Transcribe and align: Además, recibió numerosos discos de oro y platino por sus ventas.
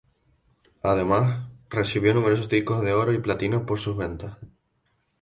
Además, 0.81 1.47
recibió 1.69 2.11
numerosos 2.15 2.49
discos 2.49 2.81
de 2.81 2.91
oro 2.91 3.13
y 3.13 3.19
platino 3.19 3.67
por 3.67 3.79
sus 3.79 3.95
ventas. 3.95 4.35